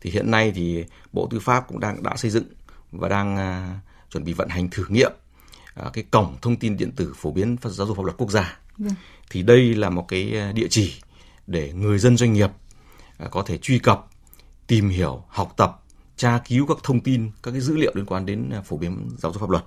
[0.00, 2.44] Thì hiện nay thì Bộ Tư pháp cũng đang đã xây dựng
[2.92, 3.80] và đang à,
[4.10, 5.12] chuẩn bị vận hành thử nghiệm
[5.74, 8.58] à, cái cổng thông tin điện tử phổ biến giáo dục pháp luật quốc gia.
[8.78, 8.94] Vâng.
[9.30, 10.94] Thì đây là một cái địa chỉ
[11.46, 12.50] để người dân doanh nghiệp
[13.18, 14.06] à, có thể truy cập,
[14.66, 15.82] tìm hiểu, học tập,
[16.16, 19.32] tra cứu các thông tin, các cái dữ liệu liên quan đến phổ biến giáo
[19.32, 19.64] dục pháp luật.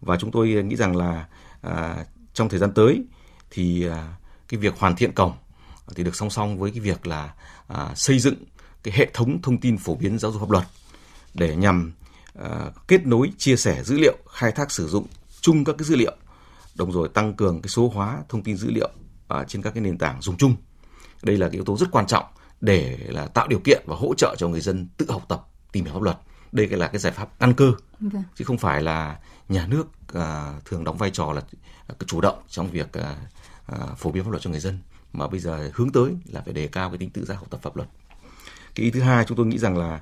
[0.00, 1.28] Và chúng tôi nghĩ rằng là
[1.60, 3.04] à, trong thời gian tới
[3.50, 4.16] thì à,
[4.48, 5.32] cái việc hoàn thiện cổng
[5.94, 7.34] thì được song song với cái việc là
[7.68, 8.34] à, xây dựng
[8.82, 10.64] cái hệ thống thông tin phổ biến giáo dục pháp luật
[11.34, 11.92] để nhằm
[12.42, 15.06] à, kết nối chia sẻ dữ liệu khai thác sử dụng
[15.40, 16.16] chung các cái dữ liệu
[16.74, 18.90] đồng thời tăng cường cái số hóa thông tin dữ liệu
[19.28, 20.56] à, trên các cái nền tảng dùng chung.
[21.22, 22.24] Đây là cái yếu tố rất quan trọng
[22.60, 25.84] để là tạo điều kiện và hỗ trợ cho người dân tự học tập tìm
[25.84, 26.18] hiểu pháp luật.
[26.52, 28.22] Đây là cái giải pháp căn cơ vâng.
[28.34, 31.42] chứ không phải là nhà nước à, thường đóng vai trò là
[32.06, 33.16] chủ động trong việc à,
[33.66, 34.78] à, phổ biến pháp luật cho người dân
[35.12, 37.60] mà bây giờ hướng tới là phải đề cao cái tính tự giác học tập
[37.62, 37.88] pháp luật.
[38.74, 40.00] Cái ý thứ hai chúng tôi nghĩ rằng là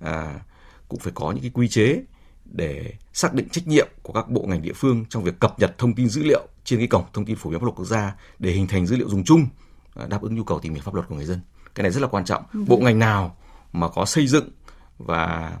[0.00, 0.40] à,
[0.88, 2.02] cũng phải có những cái quy chế
[2.44, 5.78] để xác định trách nhiệm của các bộ ngành địa phương trong việc cập nhật
[5.78, 8.14] thông tin dữ liệu trên cái cổng thông tin phổ biến pháp luật quốc gia
[8.38, 9.46] để hình thành dữ liệu dùng chung
[9.94, 11.40] à, đáp ứng nhu cầu tìm hiểu pháp luật của người dân.
[11.74, 12.42] Cái này rất là quan trọng.
[12.66, 13.36] Bộ ngành nào
[13.72, 14.50] mà có xây dựng
[14.98, 15.52] và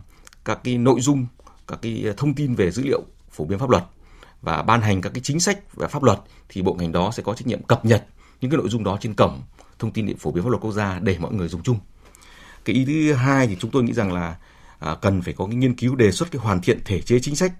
[0.44, 1.26] các cái nội dung
[1.68, 3.84] các cái thông tin về dữ liệu phổ biến pháp luật
[4.42, 7.22] và ban hành các cái chính sách về pháp luật thì bộ ngành đó sẽ
[7.22, 8.06] có trách nhiệm cập nhật
[8.40, 9.42] những cái nội dung đó trên cổng
[9.78, 11.78] thông tin điện phổ biến pháp luật quốc gia để mọi người dùng chung.
[12.64, 14.36] Cái ý thứ hai thì chúng tôi nghĩ rằng là
[14.78, 17.36] à, cần phải có cái nghiên cứu đề xuất cái hoàn thiện thể chế chính
[17.36, 17.52] sách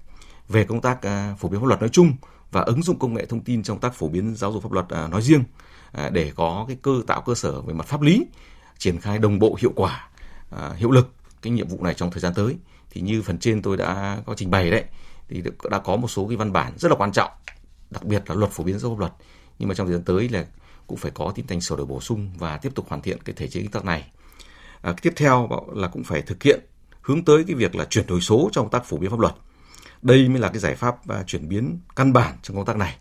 [0.48, 2.12] về công tác à, phổ biến pháp luật nói chung
[2.50, 4.88] và ứng dụng công nghệ thông tin trong tác phổ biến giáo dục pháp luật
[4.88, 5.44] à, nói riêng
[5.92, 8.26] à, để có cái cơ tạo cơ sở về mặt pháp lý
[8.78, 10.08] triển khai đồng bộ hiệu quả
[10.50, 12.56] à, hiệu lực cái nhiệm vụ này trong thời gian tới
[12.90, 14.84] thì như phần trên tôi đã có trình bày đấy
[15.28, 17.30] thì đã có một số cái văn bản rất là quan trọng
[17.90, 19.12] đặc biệt là luật phổ biến giáo dục pháp luật
[19.58, 20.44] nhưng mà trong thời gian tới là
[20.90, 23.34] cũng phải có tiến hành sửa đổi bổ sung và tiếp tục hoàn thiện cái
[23.34, 24.10] thể chế công tác này.
[24.82, 26.60] À, tiếp theo là cũng phải thực hiện
[27.02, 29.34] hướng tới cái việc là chuyển đổi số trong công tác phổ biến pháp luật.
[30.02, 32.96] Đây mới là cái giải pháp và chuyển biến căn bản trong công tác này.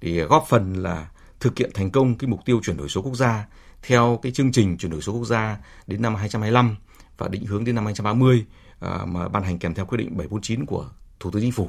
[0.00, 3.14] Thì góp phần là thực hiện thành công cái mục tiêu chuyển đổi số quốc
[3.14, 3.46] gia
[3.82, 6.76] theo cái chương trình chuyển đổi số quốc gia đến năm 2025
[7.18, 8.44] và định hướng đến năm 2030
[8.80, 10.90] à, mà ban hành kèm theo quyết định 749 của
[11.20, 11.68] Thủ tướng Chính phủ.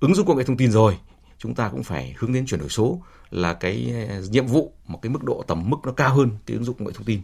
[0.00, 0.98] Ứng dụng công nghệ thông tin rồi,
[1.38, 4.98] chúng ta cũng phải hướng đến chuyển đổi số là cái ờ, nhiệm vụ một
[5.02, 7.20] cái mức độ tầm mức nó cao hơn cái ứng dụng công nghệ thông tin.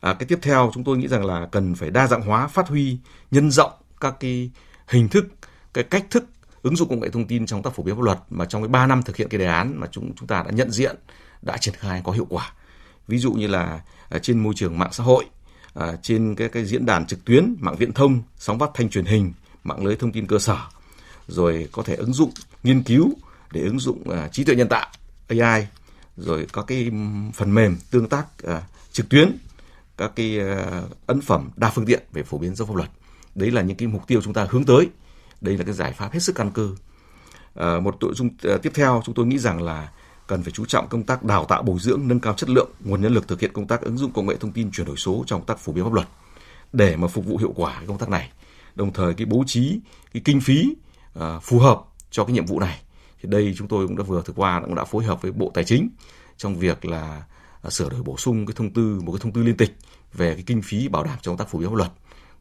[0.00, 2.68] À, cái tiếp theo chúng tôi nghĩ rằng là cần phải đa dạng hóa, phát
[2.68, 2.98] huy,
[3.30, 4.50] nhân rộng các cái
[4.88, 5.26] hình thức,
[5.72, 6.24] cái cách thức
[6.62, 8.68] ứng dụng công nghệ thông tin trong tác phổ biến pháp luật mà trong cái
[8.68, 10.96] 3 năm thực hiện cái đề án mà chúng chúng ta đã nhận diện,
[11.42, 12.52] đã triển khai có hiệu quả.
[13.08, 15.24] Ví dụ như là à, trên môi trường mạng xã hội,
[15.74, 19.04] à, trên cái cái diễn đàn trực tuyến, mạng viễn thông, sóng phát thanh truyền
[19.04, 19.32] hình,
[19.64, 20.58] mạng lưới thông tin cơ sở,
[21.28, 22.30] rồi có thể ứng dụng
[22.62, 23.14] nghiên cứu
[23.52, 24.88] để ứng dụng uh, trí tuệ nhân tạo
[25.28, 25.66] AI,
[26.16, 26.90] rồi có cái
[27.34, 28.50] phần mềm tương tác uh,
[28.92, 29.38] trực tuyến,
[29.96, 32.90] các cái uh, ấn phẩm đa phương tiện về phổ biến giáo pháp luật.
[33.34, 34.88] Đấy là những cái mục tiêu chúng ta hướng tới.
[35.40, 36.70] Đây là cái giải pháp hết sức căn cơ.
[37.60, 39.88] Uh, một nội dung uh, tiếp theo chúng tôi nghĩ rằng là
[40.26, 43.00] cần phải chú trọng công tác đào tạo bồi dưỡng nâng cao chất lượng nguồn
[43.00, 45.24] nhân lực thực hiện công tác ứng dụng công nghệ thông tin chuyển đổi số
[45.26, 46.08] trong công tác phổ biến pháp luật
[46.72, 48.30] để mà phục vụ hiệu quả công tác này
[48.74, 49.80] đồng thời cái bố trí
[50.12, 50.74] cái kinh phí
[51.16, 52.80] uh, phù hợp cho cái nhiệm vụ này
[53.22, 55.50] thì đây chúng tôi cũng đã vừa thực qua cũng đã phối hợp với bộ
[55.54, 55.88] tài chính
[56.36, 57.24] trong việc là
[57.66, 59.76] uh, sửa đổi bổ sung cái thông tư một cái thông tư liên tịch
[60.12, 61.90] về cái kinh phí bảo đảm cho công tác phổ biến pháp luật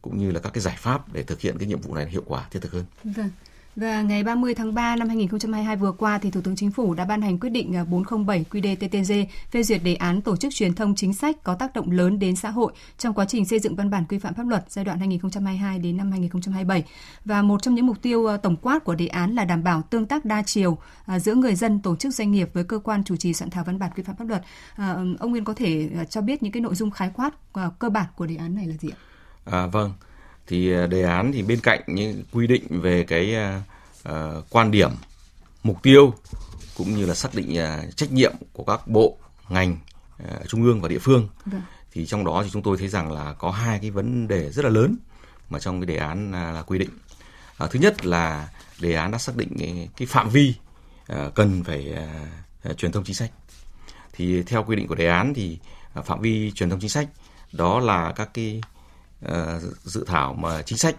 [0.02, 2.24] cũng như là các cái giải pháp để thực hiện cái nhiệm vụ này hiệu
[2.26, 2.86] quả thiết thực hơn.
[3.04, 3.30] Vâng.
[3.76, 7.06] Và ngày 30 tháng 3 năm 2022 vừa qua thì Thủ tướng Chính phủ đã
[7.06, 10.96] ban hành quyết định à, 407 QĐ-TTG phê duyệt đề án tổ chức truyền thông
[10.96, 13.90] chính sách có tác động lớn đến xã hội trong quá trình xây dựng văn
[13.90, 16.84] bản quy phạm pháp luật giai đoạn 2022 đến năm 2027.
[17.26, 19.82] Và một trong những mục tiêu à, tổng quát của đề án là đảm bảo
[19.82, 23.04] tương tác đa chiều à, giữa người dân, tổ chức doanh nghiệp với cơ quan
[23.04, 24.44] chủ trì soạn thảo văn bản quy phạm pháp luật.
[25.20, 27.30] Ông Nguyên có thể cho biết những cái nội dung khái quát
[27.80, 28.98] cơ bản của đề án này là gì ạ?
[29.46, 29.94] À, vâng
[30.48, 33.36] thì à, đề án thì bên cạnh những quy định về cái
[34.10, 34.90] uh, quan điểm
[35.64, 36.14] mục tiêu
[36.78, 39.18] cũng như là xác định uh, trách nhiệm của các bộ
[39.50, 39.78] ngành
[40.24, 41.52] uh, trung ương và địa phương Được.
[41.52, 41.62] Vâng.
[41.92, 44.66] thì trong đó thì chúng tôi thấy rằng là có hai cái vấn đề rất
[44.66, 44.98] là lớn
[45.50, 46.90] mà trong cái đề án uh, là quy định
[47.64, 50.54] uh, thứ nhất là đề án đã xác định cái, cái phạm vi
[51.12, 51.94] uh, cần phải
[52.70, 53.32] uh, truyền thông chính sách
[54.14, 55.60] thì theo quy định của đề án thì
[56.00, 57.08] uh, phạm vi truyền thông chính sách
[57.52, 58.62] đó là các cái
[59.84, 60.96] dự thảo mà chính sách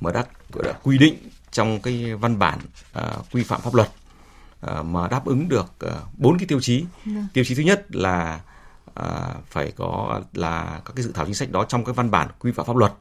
[0.00, 0.24] mà đã,
[0.64, 1.14] đã quy định
[1.50, 2.58] trong cái văn bản
[2.98, 3.88] uh, quy phạm pháp luật
[4.66, 5.74] uh, mà đáp ứng được
[6.16, 6.76] bốn cái tiêu chí.
[6.76, 6.88] Yeah.
[7.06, 7.22] Dạ.
[7.32, 8.40] Tiêu chí thứ nhất là
[9.46, 12.52] phải có là các cái dự thảo chính sách đó trong cái văn bản quy
[12.52, 12.92] phạm pháp luật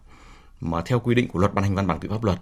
[0.61, 2.39] mà theo quy định của luật ban hành văn bản quy phạm pháp luật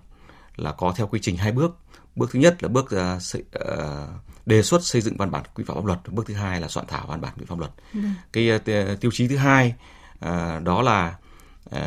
[0.55, 1.77] là có theo quy trình hai bước.
[2.15, 4.09] Bước thứ nhất là bước uh, uh,
[4.45, 6.87] đề xuất xây dựng văn bản quy phạm pháp luật, bước thứ hai là soạn
[6.87, 7.71] thảo văn bản quy phạm luật.
[7.93, 7.99] Ừ.
[8.33, 8.63] Cái uh,
[9.01, 9.73] tiêu chí thứ hai
[10.25, 11.15] uh, đó là
[11.75, 11.81] uh,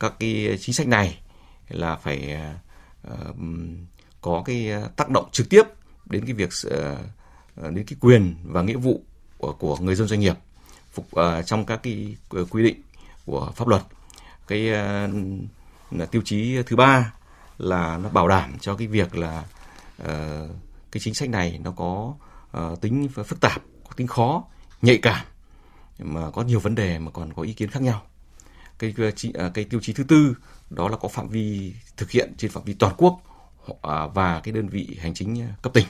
[0.00, 1.18] các cái chính sách này
[1.68, 2.38] là phải
[3.08, 3.36] uh,
[4.20, 5.62] có cái tác động trực tiếp
[6.06, 9.02] đến cái việc uh, đến cái quyền và nghĩa vụ
[9.38, 10.36] của, của người dân doanh nghiệp
[10.92, 12.16] phục uh, trong các cái
[12.50, 12.82] quy định
[13.26, 13.82] của pháp luật.
[14.46, 14.70] Cái
[15.94, 17.12] uh, tiêu chí thứ ba
[17.58, 19.44] là nó bảo đảm cho cái việc là
[20.02, 20.50] uh,
[20.92, 22.14] cái chính sách này nó có
[22.58, 24.44] uh, tính phức tạp có tính khó
[24.82, 25.26] nhạy cảm
[25.98, 28.02] mà có nhiều vấn đề mà còn có ý kiến khác nhau
[28.80, 28.94] cái
[29.54, 30.34] cái tiêu chí thứ tư
[30.70, 33.20] đó là có phạm vi thực hiện trên phạm vi toàn quốc
[34.14, 35.86] và cái đơn vị hành chính cấp tỉnh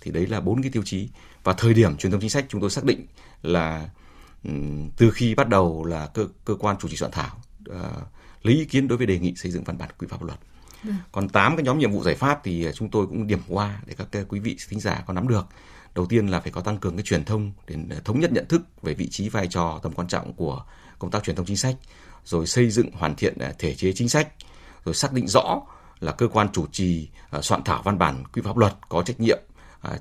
[0.00, 1.08] thì đấy là bốn cái tiêu chí
[1.44, 3.06] và thời điểm truyền thông chính sách chúng tôi xác định
[3.42, 3.88] là
[4.96, 7.36] từ khi bắt đầu là cơ cơ quan chủ trì soạn thảo
[7.70, 7.76] uh,
[8.42, 10.38] lấy ý kiến đối với đề nghị xây dựng văn bản quy phạm pháp luật.
[10.84, 10.90] Ừ.
[11.12, 13.94] Còn 8 cái nhóm nhiệm vụ giải pháp thì chúng tôi cũng điểm qua để
[14.12, 15.46] các quý vị thính giả có nắm được.
[15.94, 18.82] Đầu tiên là phải có tăng cường cái truyền thông để thống nhất nhận thức
[18.82, 20.64] về vị trí vai trò tầm quan trọng của
[20.98, 21.76] công tác truyền thông chính sách,
[22.24, 24.28] rồi xây dựng hoàn thiện à, thể chế chính sách,
[24.84, 25.60] rồi xác định rõ
[26.00, 29.20] là cơ quan chủ trì à, soạn thảo văn bản quy pháp luật có trách
[29.20, 29.38] nhiệm
[29.80, 29.92] à,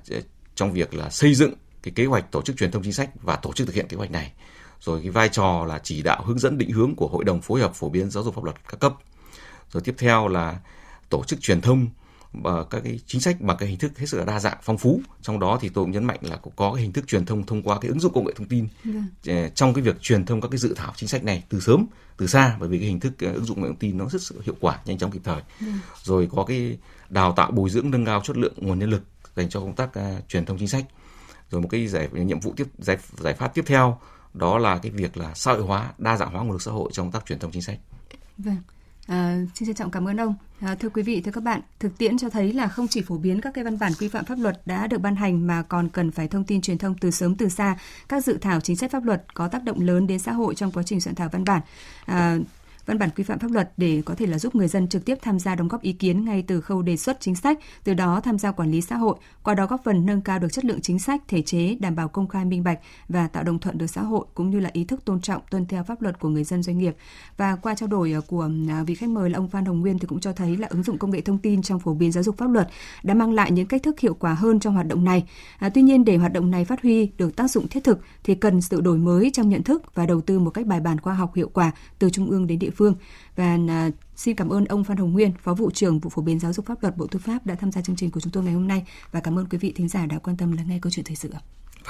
[0.56, 1.54] trong việc là xây dựng
[1.84, 3.98] cái kế hoạch tổ chức truyền thông chính sách và tổ chức thực hiện kế
[3.98, 4.32] hoạch này.
[4.80, 7.62] Rồi cái vai trò là chỉ đạo hướng dẫn định hướng của hội đồng phối
[7.62, 8.94] hợp phổ biến giáo dục pháp luật các cấp.
[9.72, 10.60] Rồi tiếp theo là
[11.10, 11.88] tổ chức truyền thông
[12.34, 14.78] và các cái chính sách bằng cái hình thức hết sức là đa dạng phong
[14.78, 15.02] phú.
[15.22, 17.64] Trong đó thì tôi cũng nhấn mạnh là có cái hình thức truyền thông thông
[17.64, 18.68] qua cái ứng dụng công nghệ thông tin.
[19.26, 19.50] Ừ.
[19.56, 21.86] trong cái việc truyền thông các cái dự thảo chính sách này từ sớm
[22.18, 24.06] từ xa bởi vì cái hình thức ờ, ứng dụng công nghệ thông tin nó
[24.06, 25.42] rất sự hiệu quả nhanh chóng kịp thời.
[25.60, 25.68] Ừ.
[26.04, 26.78] rồi có cái
[27.10, 29.04] đào tạo bồi dưỡng nâng cao chất lượng nguồn nhân lực
[29.36, 30.86] dành cho công tác uh, truyền thông chính sách.
[31.50, 34.00] Rồi một cái giải nhiệm vụ tiếp giải giải pháp tiếp theo
[34.34, 36.90] đó là cái việc là xã hội hóa đa dạng hóa nguồn lực xã hội
[36.94, 37.80] trong công tác truyền thông chính sách.
[38.38, 38.58] Vâng
[39.08, 40.36] À, xin trân trọng cảm ơn ông.
[40.60, 43.18] À, thưa quý vị, thưa các bạn, thực tiễn cho thấy là không chỉ phổ
[43.18, 45.90] biến các cái văn bản quy phạm pháp luật đã được ban hành mà còn
[45.90, 47.78] cần phải thông tin truyền thông từ sớm từ xa
[48.10, 50.72] các dự thảo chính sách pháp luật có tác động lớn đến xã hội trong
[50.72, 51.62] quá trình soạn thảo văn bản.
[52.06, 52.38] À,
[52.86, 55.18] văn bản quy phạm pháp luật để có thể là giúp người dân trực tiếp
[55.22, 58.22] tham gia đóng góp ý kiến ngay từ khâu đề xuất chính sách, từ đó
[58.24, 60.82] tham gia quản lý xã hội, qua đó góp phần nâng cao được chất lượng
[60.82, 63.88] chính sách, thể chế, đảm bảo công khai minh bạch và tạo đồng thuận được
[63.88, 66.44] xã hội cũng như là ý thức tôn trọng tuân theo pháp luật của người
[66.44, 66.96] dân doanh nghiệp.
[67.38, 70.00] Và qua trao đổi à, của à, vị khách mời là ông Phan Hồng Nguyên
[70.00, 72.24] thì cũng cho thấy là ứng dụng công nghệ thông tin trong phổ biến giáo
[72.24, 72.68] dục pháp luật
[73.04, 75.24] đã mang lại những cách thức hiệu quả hơn trong hoạt động này.
[75.60, 78.36] À, tuy nhiên để hoạt động này phát huy được tác dụng thiết thực thì
[78.36, 81.14] cần sự đổi mới trong nhận thức và đầu tư một cách bài bản khoa
[81.14, 82.96] học hiệu quả từ trung ương đến địa phương.
[83.36, 86.40] Và à, xin cảm ơn ông Phan Hồng Nguyên, Phó vụ trưởng vụ phổ biến
[86.40, 88.44] giáo dục pháp luật Bộ Tư pháp đã tham gia chương trình của chúng tôi
[88.44, 90.80] ngày hôm nay và cảm ơn quý vị thính giả đã quan tâm lắng nghe
[90.82, 91.30] câu chuyện thời sự.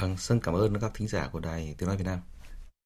[0.01, 2.19] Vâng, xin cảm ơn các thính giả của Đài Tiếng nói Việt Nam.